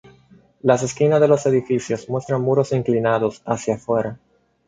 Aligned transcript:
Las 0.61 0.81
esquinas 0.81 1.21
de 1.21 1.27
los 1.27 1.45
edificios 1.45 2.09
muestran 2.09 2.41
muros 2.41 2.71
inclinados 2.71 3.43
hacia 3.45 3.77
fuera. 3.77 4.19